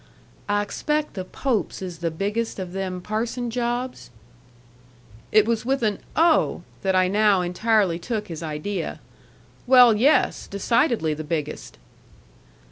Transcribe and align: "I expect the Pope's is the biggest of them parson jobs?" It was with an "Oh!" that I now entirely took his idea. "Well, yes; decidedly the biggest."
"I 0.49 0.63
expect 0.63 1.13
the 1.13 1.23
Pope's 1.23 1.79
is 1.79 1.99
the 1.99 2.09
biggest 2.09 2.57
of 2.57 2.73
them 2.73 3.01
parson 3.01 3.51
jobs?" 3.51 4.09
It 5.31 5.45
was 5.47 5.63
with 5.63 5.83
an 5.83 5.99
"Oh!" 6.15 6.63
that 6.81 6.95
I 6.95 7.07
now 7.07 7.41
entirely 7.41 7.99
took 7.99 8.27
his 8.27 8.41
idea. 8.41 8.99
"Well, 9.67 9.95
yes; 9.95 10.47
decidedly 10.47 11.13
the 11.13 11.23
biggest." 11.23 11.77